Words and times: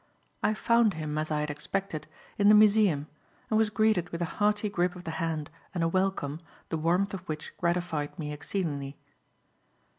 I 0.41 0.55
found 0.55 0.95
him, 0.95 1.15
as 1.19 1.29
I 1.29 1.41
had 1.41 1.51
expected, 1.51 2.07
in 2.39 2.49
the 2.49 2.55
museum 2.55 3.05
and 3.51 3.57
was 3.59 3.69
greeted 3.69 4.09
with 4.09 4.19
a 4.23 4.41
hearty 4.41 4.67
grip 4.67 4.95
of 4.95 5.03
the 5.03 5.11
hand 5.21 5.51
and 5.75 5.83
a 5.83 5.87
welcome, 5.87 6.39
the 6.69 6.77
warmth 6.79 7.13
of 7.13 7.19
which 7.29 7.53
gratified 7.59 8.17
me 8.17 8.33
exceedingly. 8.33 8.97